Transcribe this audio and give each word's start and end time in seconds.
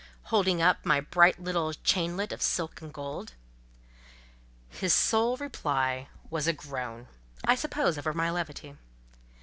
—holding 0.31 0.63
up 0.63 0.83
my 0.83 0.99
bright 0.99 1.39
little 1.39 1.71
chainlet 1.73 2.31
of 2.31 2.41
silk 2.41 2.81
and 2.81 2.91
gold. 2.91 3.33
His 4.67 4.95
sole 4.95 5.37
reply 5.37 6.09
was 6.27 6.47
a 6.47 6.53
groan—I 6.53 7.53
suppose 7.53 7.99
over 7.99 8.11
my 8.11 8.31
levity. 8.31 8.75